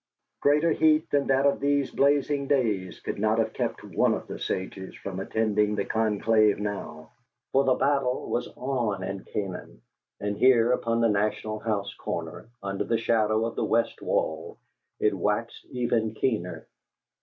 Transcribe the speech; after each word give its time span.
Greater 0.39 0.71
heat 0.71 1.07
than 1.11 1.27
that 1.27 1.45
of 1.45 1.59
these 1.59 1.91
blazing 1.91 2.47
days 2.47 2.99
could 3.01 3.19
not 3.19 3.37
have 3.37 3.53
kept 3.53 3.83
one 3.83 4.15
of 4.15 4.25
the 4.25 4.39
sages 4.39 4.95
from 4.95 5.19
attending 5.19 5.75
the 5.75 5.85
conclave 5.85 6.57
now. 6.57 7.11
For 7.51 7.65
the 7.65 7.75
battle 7.75 8.27
was 8.27 8.47
on 8.57 9.03
in 9.03 9.25
Canaan: 9.25 9.83
and 10.19 10.35
here, 10.37 10.71
upon 10.71 11.01
the 11.01 11.09
National 11.09 11.59
House 11.59 11.93
corner, 11.93 12.49
under 12.63 12.83
the 12.83 12.97
shadow 12.97 13.45
of 13.45 13.55
the 13.55 13.63
west 13.63 14.01
wall, 14.01 14.57
it 14.99 15.13
waxed 15.13 15.67
even 15.69 16.15
keener. 16.15 16.67